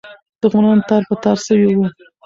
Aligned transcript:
دښمنان 0.41 0.79
تار 0.87 1.01
په 1.09 1.15
تار 1.23 1.37
سوي 1.47 1.71
وو. 1.75 1.87